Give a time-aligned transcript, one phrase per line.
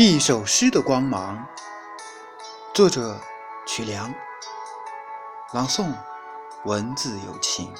[0.00, 1.44] 一首诗的光芒，
[2.72, 3.20] 作者
[3.66, 4.14] 曲梁，
[5.52, 5.92] 朗诵
[6.64, 7.74] 文字有情。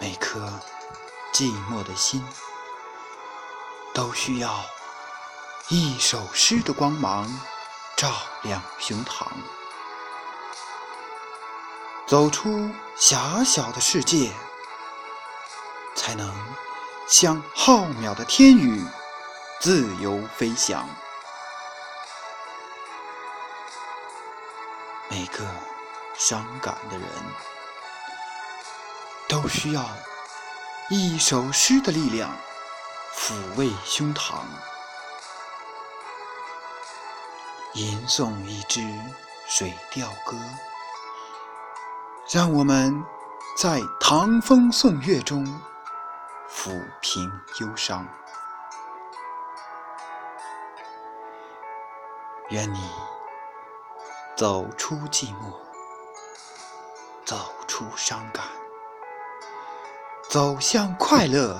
[0.00, 0.50] 每颗
[1.30, 2.26] 寂寞的心，
[3.92, 4.64] 都需要
[5.68, 7.28] 一首诗的光芒
[7.98, 8.10] 照
[8.44, 9.26] 亮胸膛，
[12.06, 14.32] 走出狭小的世界。
[16.02, 16.34] 才能
[17.06, 18.84] 像浩渺的天宇
[19.60, 20.84] 自由飞翔。
[25.08, 25.46] 每个
[26.18, 27.08] 伤感的人，
[29.28, 29.88] 都需要
[30.90, 32.28] 一首诗的力量
[33.16, 34.40] 抚慰胸膛，
[37.74, 38.80] 吟诵一支
[39.46, 40.36] 水调歌，
[42.28, 43.04] 让我们
[43.56, 45.46] 在唐风宋月中。
[46.54, 46.70] 抚
[47.00, 47.28] 平
[47.60, 48.06] 忧伤，
[52.50, 52.78] 愿你
[54.36, 55.58] 走出寂寞，
[57.24, 57.36] 走
[57.66, 58.46] 出伤感，
[60.30, 61.58] 走向快乐，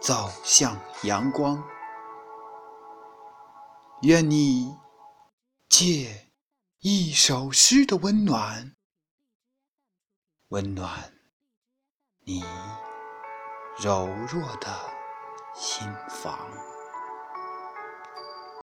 [0.00, 1.62] 走向阳光。
[4.02, 4.78] 愿你
[5.68, 6.30] 借
[6.78, 8.76] 一首诗的温暖，
[10.48, 11.12] 温暖
[12.20, 12.42] 你。
[13.80, 14.66] 柔弱的
[15.54, 16.36] 心房。